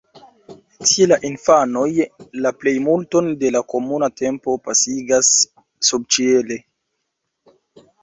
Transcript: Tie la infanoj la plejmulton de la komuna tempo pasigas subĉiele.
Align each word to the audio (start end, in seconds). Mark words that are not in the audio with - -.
Tie 0.91 1.05
la 1.11 1.17
infanoj 1.29 1.83
la 2.47 2.53
plejmulton 2.63 3.31
de 3.45 3.53
la 3.59 3.63
komuna 3.75 4.11
tempo 4.25 4.59
pasigas 4.67 5.33
subĉiele. 5.93 6.63